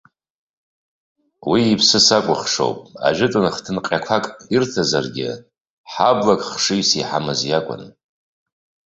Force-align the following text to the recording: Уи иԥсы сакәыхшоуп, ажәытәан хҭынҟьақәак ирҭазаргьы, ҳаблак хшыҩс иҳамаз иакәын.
Уи 1.49 1.61
иԥсы 1.73 1.99
сакәыхшоуп, 2.05 2.79
ажәытәан 3.07 3.45
хҭынҟьақәак 3.55 4.25
ирҭазаргьы, 4.53 5.29
ҳаблак 5.91 6.41
хшыҩс 6.51 6.89
иҳамаз 6.99 7.39
иакәын. 7.49 7.83